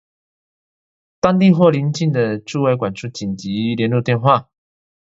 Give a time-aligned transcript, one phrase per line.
[1.19, 4.49] 當地或鄰近的駐外館處緊急聯絡電話